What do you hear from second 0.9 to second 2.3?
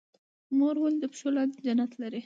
د پښو لاندې جنت لري؟